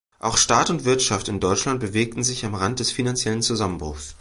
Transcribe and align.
Auch 0.17 0.37
Staat 0.39 0.71
und 0.71 0.83
Wirtschaft 0.83 1.27
in 1.27 1.39
Deutschland 1.39 1.79
bewegten 1.79 2.23
sich 2.23 2.43
am 2.43 2.55
Rand 2.55 2.79
des 2.79 2.89
finanziellen 2.89 3.43
Zusammenbruchs. 3.43 4.09